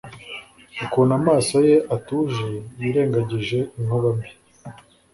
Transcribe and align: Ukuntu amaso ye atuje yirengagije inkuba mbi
Ukuntu 0.85 1.11
amaso 1.19 1.55
ye 1.67 1.75
atuje 1.95 2.49
yirengagije 2.79 3.59
inkuba 3.77 4.09
mbi 4.17 4.29